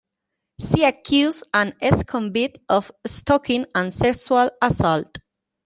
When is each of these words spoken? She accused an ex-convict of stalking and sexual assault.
She 0.59 0.83
accused 0.83 1.47
an 1.53 1.75
ex-convict 1.79 2.57
of 2.69 2.91
stalking 3.05 3.67
and 3.75 3.93
sexual 3.93 4.49
assault. 4.59 5.15